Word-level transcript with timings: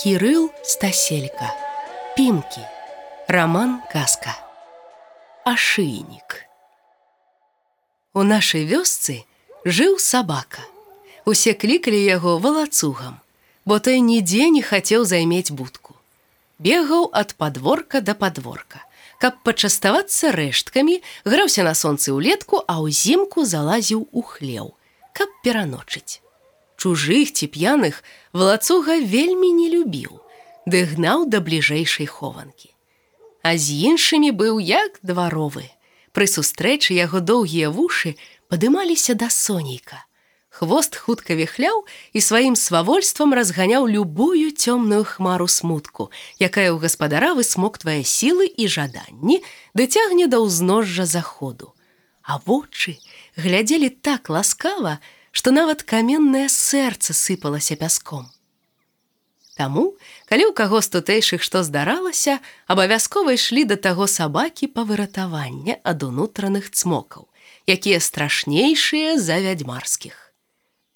Кірыл 0.00 0.48
Стаселька. 0.64 1.52
Пімкі. 2.16 2.62
Раман 3.28 3.82
казка. 3.92 4.32
Ашыйнік. 5.44 6.48
У 8.16 8.24
нашай 8.24 8.64
вёсцы 8.64 9.28
жыў 9.68 9.98
сабака. 10.00 10.64
Усе 11.28 11.52
клікалі 11.52 12.00
яго 12.00 12.38
валацугам, 12.40 13.20
бо 13.68 13.76
той 13.76 14.00
нідзе 14.00 14.48
не 14.48 14.64
хацеў 14.64 15.04
займець 15.04 15.52
будку. 15.52 15.92
Бегаў 16.56 17.12
ад 17.12 17.36
падворка 17.36 18.00
да 18.00 18.16
падворка. 18.16 18.80
Каб 19.20 19.44
пачаставацца 19.44 20.32
рэшткамі, 20.32 20.96
граўся 21.28 21.60
на 21.60 21.76
сонцы 21.76 22.16
ўлетку, 22.16 22.64
а 22.64 22.80
ўзімку 22.80 23.44
залазіў 23.44 24.08
у 24.16 24.24
хлеў, 24.24 24.72
каб 25.12 25.28
пераночыць 25.44 26.24
чужых 26.80 27.36
ці 27.36 27.46
п'яных 27.52 28.00
валацуга 28.32 28.96
вельмі 29.04 29.52
не 29.52 29.68
любіў, 29.68 30.24
ды 30.64 30.88
гнаў 30.88 31.28
да 31.28 31.44
бліжэйшай 31.44 32.08
хованкі. 32.08 32.72
А 33.44 33.56
з 33.60 33.76
іншымі 33.92 34.32
быў 34.32 34.60
як 34.64 34.96
дваровы. 35.04 35.68
Пры 36.16 36.26
сустрэчы 36.26 36.96
яго 36.96 37.20
доўгія 37.20 37.68
вушы 37.70 38.16
падымаліся 38.48 39.14
да 39.14 39.28
сонейка. 39.30 40.00
Хвост 40.50 40.96
хутка 40.96 41.36
віхляў 41.38 41.84
і 42.12 42.20
сваім 42.20 42.56
свавольствам 42.58 43.32
разганяў 43.38 43.86
любую 43.86 44.50
цёмную 44.50 45.04
хмару 45.06 45.46
смутку, 45.46 46.10
якая 46.42 46.74
ў 46.74 46.82
гаспадара 46.82 47.36
высмоктвае 47.38 48.02
сілы 48.02 48.50
і 48.50 48.66
жаданні, 48.66 49.38
ды 49.78 49.86
цягне 49.86 50.26
да 50.26 50.42
ўзножжа 50.42 51.06
заходу. 51.06 51.72
А 52.26 52.42
вочы 52.42 52.98
глядзелі 53.38 53.94
так 54.02 54.28
ласкава, 54.28 54.98
што 55.30 55.54
нават 55.54 55.82
каменнае 55.82 56.48
сэрца 56.48 57.14
сыпалася 57.14 57.76
пяском. 57.80 58.28
Таму, 59.60 59.92
калі 60.30 60.48
ў 60.48 60.52
каго 60.56 60.80
з 60.80 60.88
тутэйшых 60.94 61.44
што 61.44 61.60
здаралася, 61.66 62.40
абавязкова 62.64 63.36
ішлі 63.36 63.68
да 63.68 63.76
таго 63.76 64.08
сабакі 64.08 64.72
па 64.72 64.88
выратаванне 64.88 65.76
ад 65.84 66.00
унутраных 66.06 66.70
цмокаў, 66.72 67.28
якія 67.68 68.00
страшнейшыя 68.00 69.20
за 69.20 69.36
вядзьмарскіх. 69.44 70.16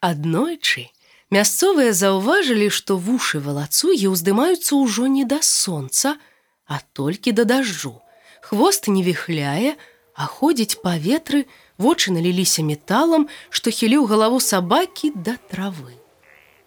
Аднойчы 0.01 0.89
мясцовыя 1.35 1.93
заўважылі, 1.93 2.71
што 2.71 2.97
вушы 2.97 3.43
валацугі 3.45 4.11
ўздымаюцца 4.15 4.73
ўжо 4.81 5.13
не 5.13 5.29
да 5.29 5.43
сонца, 5.43 6.17
а 6.65 6.81
толькі 6.93 7.37
да 7.37 7.45
дажджу. 7.45 8.01
Хвост 8.41 8.89
не 8.89 9.03
віхляе, 9.03 9.77
а 10.15 10.27
ходзіць 10.31 10.79
паветры, 10.83 11.47
вочы 11.79 12.15
наліліся 12.15 12.63
металам, 12.63 13.27
што 13.51 13.75
хіліў 13.75 14.07
галаву 14.07 14.39
сабакі 14.41 15.11
да 15.15 15.37
травы. 15.51 15.99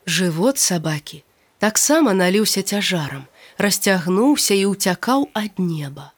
Жывот 0.05 0.59
сабакі 0.59 1.23
таксама 1.59 2.13
наліўся 2.13 2.61
цяжарам, 2.61 3.25
расцягнуўся 3.57 4.53
і 4.53 4.71
ўцякаў 4.75 5.31
ад 5.33 5.57
неба. 5.57 6.11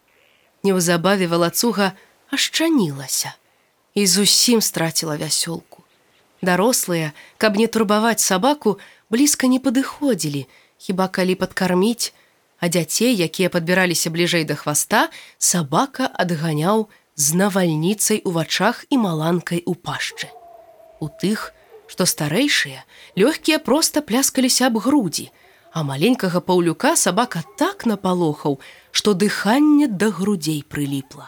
Неўзабаве 0.64 1.30
валацуга 1.32 1.94
ашчанілася 2.34 3.34
і 3.96 4.06
зусім 4.06 4.62
страціла 4.62 5.16
вясёлку. 5.16 5.86
Дарослыя, 6.42 7.14
каб 7.38 7.56
не 7.58 7.68
турбаваць 7.68 8.24
сабаку, 8.24 8.80
блізка 9.10 9.48
не 9.48 9.60
падыходзілі, 9.60 10.48
хіба 10.78 11.08
калі 11.08 11.36
падкарміць, 11.36 12.12
а 12.60 12.68
дзяцей, 12.68 13.16
якія 13.16 13.50
падбіраліся 13.50 14.12
бліжэй 14.12 14.44
да 14.44 14.56
хваста, 14.56 15.08
сабака 15.38 16.08
адганяў 16.12 16.88
з 17.20 17.36
навальніцай 17.36 18.22
у 18.24 18.32
вачах 18.32 18.86
і 18.90 18.98
маланкай 18.98 19.60
у 19.68 19.76
пашчы. 19.76 20.32
У 21.04 21.12
тых, 21.12 21.52
што 21.92 22.08
старэйшыя, 22.08 22.88
лёгкія 23.20 23.60
проста 23.60 24.00
пляскаліся 24.00 24.72
аб 24.72 24.80
грудзі, 24.80 25.28
а 25.76 25.84
маленькага 25.84 26.40
паўлюка 26.40 26.96
сабака 26.96 27.44
так 27.60 27.84
напалохаў, 27.84 28.60
што 28.96 29.14
дыханне 29.14 29.92
да 29.92 30.10
грудзей 30.16 30.64
прыліпла. 30.64 31.28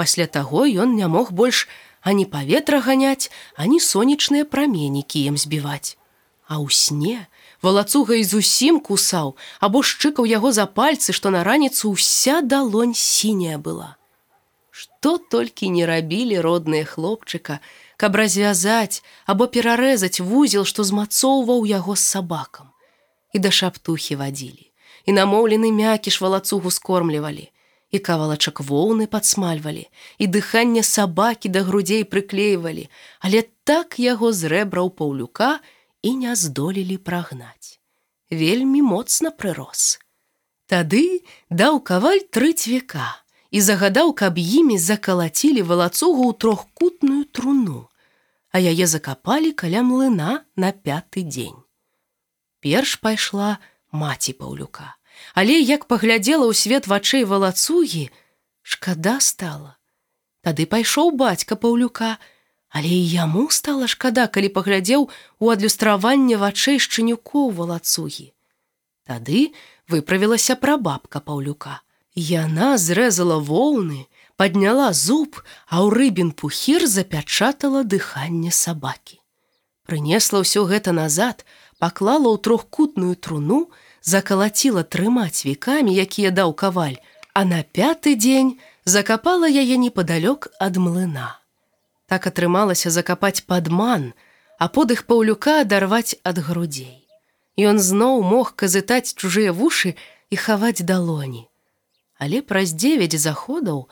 Пасля 0.00 0.24
таго 0.24 0.64
ён 0.64 0.96
не 0.96 1.04
мог 1.04 1.36
больш 1.36 1.68
ані 2.00 2.24
паветра 2.24 2.80
ганяць, 2.80 3.28
ані 3.52 3.84
сонечныя 3.84 4.48
праменікі 4.48 5.28
ім 5.28 5.36
збіваць. 5.36 6.00
А 6.48 6.56
ў 6.56 6.72
сне 6.72 7.28
валацуга 7.60 8.16
і 8.16 8.24
зусім 8.24 8.80
кусаў 8.80 9.36
або 9.60 9.84
шчыкаў 9.84 10.24
яго 10.24 10.56
за 10.56 10.64
пальцы, 10.64 11.12
што 11.12 11.28
на 11.28 11.44
раніцу 11.44 11.92
ўся 11.92 12.40
далонь 12.40 12.96
сіняя 12.96 13.60
была. 13.60 13.98
Што 14.78 15.18
толькі 15.18 15.68
не 15.74 15.86
рабілі 15.90 16.38
родныя 16.38 16.86
хлопчыка, 16.86 17.58
каб 17.98 18.14
развязаць 18.20 19.02
або 19.26 19.50
перарэзаць 19.50 20.22
вузел, 20.22 20.62
што 20.70 20.86
змацоўваў 20.86 21.66
яго 21.66 21.96
з 21.98 22.04
сабакам. 22.14 22.70
І 23.34 23.42
да 23.42 23.50
шаптухі 23.50 24.18
вадзілі, 24.22 24.70
і 25.10 25.16
намоўлены 25.18 25.72
мякіш 25.74 26.20
валацугу 26.22 26.70
скормлівалі, 26.70 27.50
і 27.90 27.98
кавалачак 27.98 28.62
воўны 28.70 29.10
падсмальвалі, 29.10 29.84
і 30.22 30.30
дыханне 30.38 30.86
сабакі 30.86 31.50
да 31.50 31.66
грудзей 31.66 32.06
прыклейвалі, 32.06 32.86
але 33.18 33.42
так 33.66 33.98
яго 33.98 34.30
зрэбраў 34.30 34.94
паўлюка 34.94 35.58
і 36.06 36.14
не 36.22 36.38
здолелі 36.38 37.02
прагнаць. 37.02 37.82
Вельмі 38.30 38.86
моцна 38.94 39.34
прырос. 39.34 39.98
Тады 40.70 41.26
даў 41.50 41.82
каваль 41.82 42.22
тры 42.30 42.54
цвека, 42.54 43.08
і 43.50 43.60
загадаў, 43.60 44.12
каб 44.12 44.38
імі 44.38 44.78
закалацілі 44.78 45.62
валацугу 45.62 46.28
ў 46.30 46.32
трохкутную 46.36 47.24
труну, 47.32 47.88
а 48.52 48.60
яе 48.60 48.86
закапалі 48.86 49.52
каля 49.52 49.82
млына 49.82 50.44
на 50.56 50.72
пяты 50.72 51.24
дзень. 51.24 51.56
Перш 52.60 52.96
пайшла 53.00 53.58
маці 53.92 54.36
паўлюка, 54.36 54.96
але 55.34 55.56
як 55.58 55.88
паглядзела 55.88 56.44
ў 56.44 56.54
свет 56.54 56.86
вачэй 56.86 57.24
валацугі, 57.24 58.10
шкада 58.62 59.18
стала. 59.24 59.78
Тады 60.44 60.68
пайшоў 60.68 61.16
бацька 61.16 61.56
паўлюка, 61.56 62.18
але 62.68 62.88
і 62.88 63.08
яму 63.08 63.48
стала 63.50 63.88
шкада, 63.88 64.28
калі 64.28 64.52
паглядзеў 64.52 65.08
у 65.40 65.44
адлюстраванне 65.48 66.36
вачэй 66.36 66.76
шчанюкоў 66.76 67.50
валацугі. 67.56 68.32
Тады 69.08 69.56
выправілася 69.88 70.52
прабабка 70.60 71.24
паўлюка. 71.24 71.80
Яна 72.18 72.74
зрэзала 72.82 73.38
воўны, 73.38 74.08
подняла 74.34 74.90
зуб, 74.92 75.38
а 75.70 75.86
ў 75.86 75.94
рыбін 75.94 76.30
пухір 76.34 76.86
запячатала 76.90 77.82
дыханне 77.86 78.50
сабакі. 78.50 79.22
Прынесла 79.86 80.42
ўсё 80.42 80.66
гэта 80.66 80.90
назад, 80.90 81.46
паклала 81.78 82.26
ў 82.34 82.42
трохкутную 82.42 83.14
труну, 83.14 83.70
закалаціла 84.02 84.82
трыма 84.82 85.30
цвікамі, 85.30 85.94
якія 85.94 86.34
даў 86.34 86.58
каваль, 86.58 86.98
а 87.38 87.46
на 87.46 87.62
пяты 87.62 88.18
дзень 88.18 88.58
закапала 88.82 89.46
яе 89.46 89.78
непадалёк 89.78 90.50
ад 90.58 90.74
млына. 90.74 91.38
Так 92.10 92.26
атрымалася 92.26 92.90
закапаць 92.90 93.46
падман, 93.46 94.10
а 94.58 94.66
подых 94.66 95.06
паўлюка 95.06 95.62
адарваць 95.62 96.18
ад 96.26 96.42
грудзей. 96.42 97.06
Ён 97.54 97.78
зноў 97.78 98.26
мог 98.26 98.58
казытаць 98.58 99.14
чужыя 99.14 99.54
вушы 99.54 99.94
і 100.34 100.36
хаваць 100.36 100.82
далоні 100.82 101.46
але 102.18 102.42
праз 102.42 102.74
дзевяць 102.74 103.16
заходаў 103.16 103.86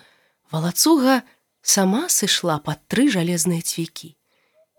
валацуга 0.51 1.23
сама 1.63 2.09
сышла 2.11 2.59
пад 2.59 2.83
тры 2.91 3.09
жалезныя 3.11 3.63
цвікі. 3.63 4.15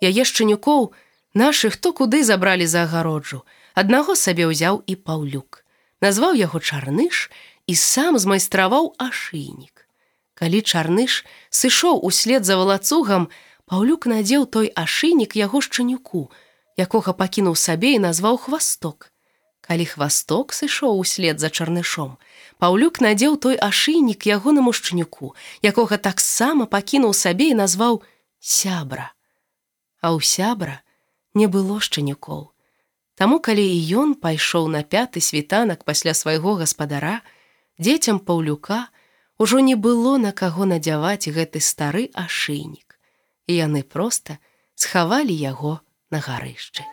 Яе 0.04 0.24
шчанюкоў 0.28 0.94
нашых 1.34 1.78
то 1.78 1.94
куды 1.96 2.24
забралі 2.24 2.68
за 2.68 2.84
агароджу, 2.88 3.44
аднаго 3.74 4.16
сабе 4.16 4.48
ўзяў 4.52 4.84
і 4.86 4.94
паўлюк, 4.96 5.64
назваў 6.04 6.36
яго 6.36 6.60
чарныш 6.60 7.28
і 7.68 7.74
сам 7.76 8.20
змайстраваў 8.20 8.94
ашыйнік. 9.00 9.88
Калі 10.38 10.62
чарныш 10.62 11.26
сышоў 11.50 12.04
услед 12.06 12.46
за 12.46 12.60
валацугам, 12.62 13.28
паўлюк 13.66 14.06
надзеў 14.06 14.46
той 14.46 14.70
ашыйнік 14.76 15.36
яго 15.36 15.64
шчанюку, 15.66 16.30
якога 16.78 17.16
пакінуў 17.18 17.56
сабе 17.58 17.96
і 17.98 18.04
назваў 18.06 18.38
хвасток. 18.38 19.12
Калі 19.68 19.86
хвасток 19.86 20.56
сышоў 20.56 21.00
услед 21.04 21.44
за 21.44 21.52
чарнышом, 21.52 22.16
Паўлюк 22.58 22.98
надзеў 23.06 23.38
той 23.38 23.56
ашыйнік 23.62 24.26
ягонаму 24.26 24.74
шчанюку, 24.74 25.36
якога 25.62 26.02
таксама 26.02 26.66
пакінуў 26.66 27.14
сабе 27.14 27.54
і 27.54 27.58
назваў 27.60 28.02
сябра. 28.42 29.14
А 30.02 30.10
ў 30.18 30.26
сябра 30.26 30.82
не 31.38 31.46
было 31.46 31.78
шчанюкоў. 31.78 32.50
Таму 33.18 33.38
калі 33.42 33.62
і 33.62 33.78
ён 34.02 34.18
пайшоў 34.18 34.70
на 34.74 34.82
пяты 34.82 35.22
світанак 35.22 35.86
пасля 35.86 36.18
свайго 36.18 36.58
гаспадара, 36.58 37.22
дзецям 37.78 38.18
паўлюка 38.18 38.90
ужо 39.38 39.62
не 39.62 39.78
было 39.78 40.18
на 40.18 40.34
каго 40.34 40.66
надзяваць 40.66 41.30
гэты 41.30 41.62
стары 41.62 42.10
ашыйнік. 42.14 42.98
І 43.46 43.62
яны 43.62 43.86
проста 43.86 44.42
схавалі 44.74 45.34
яго 45.34 45.82
на 46.10 46.26
гарышчы. 46.26 46.86